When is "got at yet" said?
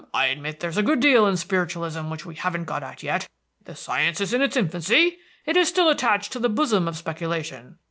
2.63-3.27